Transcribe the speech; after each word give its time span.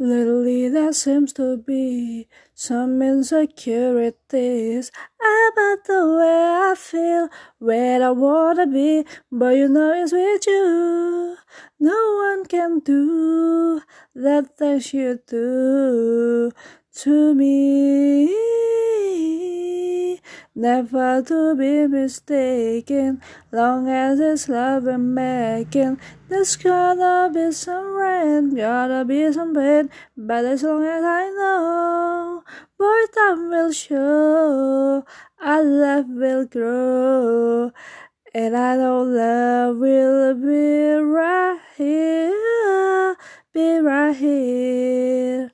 Lately 0.00 0.68
there 0.68 0.92
seems 0.92 1.32
to 1.34 1.56
be 1.56 2.28
some 2.54 3.02
insecurities 3.02 4.90
about 5.18 5.84
the 5.86 6.16
way 6.16 6.70
I 6.70 6.74
feel, 6.76 7.28
where 7.58 8.02
I 8.04 8.10
wanna 8.12 8.68
be, 8.68 9.04
but 9.32 9.56
you 9.56 9.68
know 9.68 9.92
it's 9.92 10.12
with 10.12 10.46
you. 10.46 11.36
No 11.80 12.14
one 12.14 12.44
can 12.46 12.78
do 12.78 13.82
that 14.14 14.56
things 14.56 14.94
you 14.94 15.18
do 15.26 16.52
to 17.02 17.34
me. 17.34 18.37
Never 20.58 21.22
to 21.22 21.54
be 21.54 21.86
mistaken, 21.86 23.22
long 23.52 23.88
as 23.88 24.18
it's 24.18 24.48
love 24.48 24.90
we're 24.90 24.98
making. 24.98 26.00
There's 26.28 26.56
gonna 26.56 27.30
be 27.32 27.52
some 27.52 27.94
rain, 27.94 28.56
gotta 28.56 29.04
be 29.04 29.32
some 29.32 29.54
pain, 29.54 29.88
but 30.16 30.44
as 30.44 30.64
long 30.64 30.82
as 30.84 31.04
I 31.04 31.30
know, 31.30 32.42
more 32.76 33.06
time 33.14 33.50
will 33.50 33.70
show, 33.70 35.04
our 35.40 35.62
love 35.62 36.06
will 36.08 36.44
grow. 36.46 37.70
And 38.34 38.56
I 38.56 38.74
know 38.78 39.02
love 39.02 39.76
will 39.76 40.34
be 40.34 40.94
right 40.98 41.60
here, 41.76 43.16
be 43.54 43.78
right 43.78 44.16
here, 44.16 45.52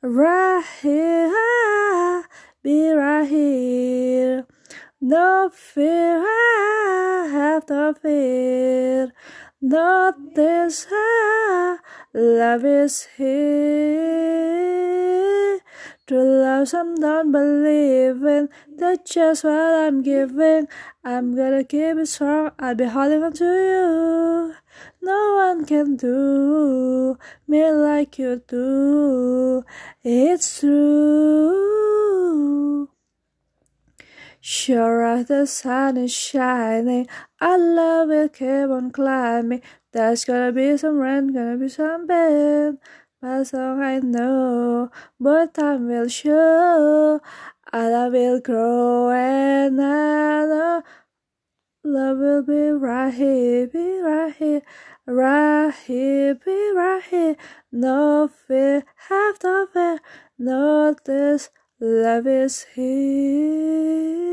right 0.00 0.64
here, 0.80 1.55
be 2.66 2.90
right 2.90 3.28
here. 3.28 4.44
No 5.00 5.48
fear, 5.54 6.18
I 6.18 7.28
have 7.30 7.68
no 7.68 7.94
fear. 7.94 9.12
Not 9.60 10.34
this, 10.34 10.88
love 12.12 12.64
is 12.64 13.06
here. 13.16 14.56
True 16.08 16.40
love, 16.42 16.66
some 16.66 16.96
don't 16.96 17.30
believe 17.30 18.24
in. 18.24 18.48
That's 18.76 19.14
just 19.14 19.44
what 19.44 19.74
I'm 19.84 20.02
giving. 20.02 20.66
I'm 21.04 21.36
gonna 21.36 21.62
keep 21.62 21.96
it 22.02 22.08
strong. 22.08 22.50
I'll 22.58 22.74
be 22.74 22.86
holding 22.86 23.22
on 23.22 23.32
to 23.34 23.44
you. 23.44 24.54
No 25.02 25.20
one 25.36 25.64
can 25.66 25.94
do 25.94 27.16
me 27.46 27.70
like 27.70 28.18
you 28.18 28.42
do. 28.48 29.62
It's 30.02 30.58
true. 30.58 31.35
Sure 34.48 35.04
as 35.04 35.26
the 35.26 35.44
sun 35.44 35.96
is 35.96 36.14
shining, 36.14 37.08
our 37.40 37.58
love 37.58 38.10
will 38.10 38.28
keep 38.28 38.70
on 38.70 38.92
climbing. 38.92 39.60
There's 39.92 40.24
gonna 40.24 40.52
be 40.52 40.76
some 40.76 40.98
rain, 40.98 41.32
gonna 41.32 41.56
be 41.56 41.68
some 41.68 42.06
pain. 42.06 42.78
But 43.20 43.42
so 43.48 43.58
I 43.82 43.98
know, 43.98 44.92
but 45.18 45.54
time 45.54 45.88
will 45.88 46.06
show, 46.06 47.20
our 47.72 47.90
love 47.90 48.12
will 48.12 48.40
grow, 48.40 49.10
and 49.10 49.82
I 49.82 50.44
know 50.46 50.82
love 51.82 52.18
will 52.18 52.42
be 52.44 52.70
right 52.70 53.12
here, 53.12 53.66
be 53.66 53.98
right 53.98 54.32
here, 54.32 54.62
right 55.08 55.74
here, 55.88 56.36
be 56.36 56.72
right 56.72 57.02
here. 57.02 57.36
No 57.72 58.28
fear, 58.28 58.84
have 59.08 59.42
no 59.42 59.66
fear, 59.72 59.98
no 60.38 60.94
this. 61.04 61.50
Love 61.80 62.28
is 62.28 62.64
here. 62.76 64.25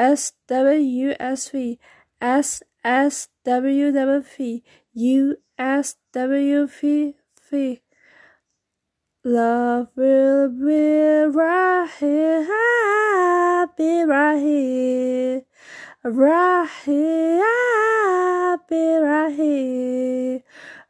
S 0.00 0.32
W 0.48 1.12
S 1.20 1.50
V 1.50 1.78
S 2.22 2.62
S 2.82 3.28
W 3.44 3.92
W 3.92 4.22
V 4.22 4.64
U 4.94 5.36
S 5.58 5.96
W 6.14 6.66
V 6.66 7.14
V. 7.50 7.82
Love 9.22 9.88
will 9.94 10.48
be 10.48 11.28
right 11.28 11.86
here, 12.00 12.46
be 13.76 14.02
right 14.04 14.40
here, 14.40 15.42
right 16.02 16.68
here, 16.86 18.56
be 18.70 18.96
right 19.04 19.34
here. 19.36 20.40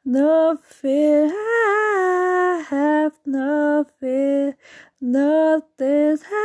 No 0.05 0.57
fear, 0.63 1.27
I 1.33 2.65
have 2.71 3.15
no 3.27 3.85
fear. 3.99 4.57
Not 5.01 5.77
this 5.79 6.23
high, 6.31 6.40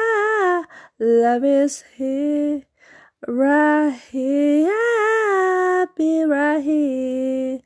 love 1.00 1.44
is 1.44 1.84
here, 1.98 2.64
right 3.28 4.00
here, 4.12 5.88
be 5.98 6.24
right 6.24 6.64
here, 6.64 7.60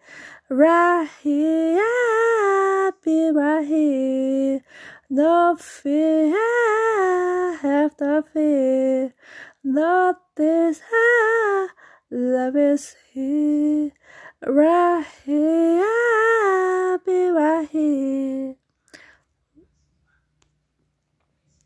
right 0.49 1.07
here, 1.21 2.91
be 3.03 3.31
right 3.31 3.67
here. 3.67 4.61
No 5.11 5.55
fear, 5.59 6.35
have 7.61 7.91
no 8.01 8.23
fear, 8.33 9.13
not 9.63 10.15
this 10.35 10.81
high, 10.91 11.67
love 12.09 12.55
is 12.55 12.95
here, 13.13 13.91
right 14.43 15.05
here. 15.23 16.68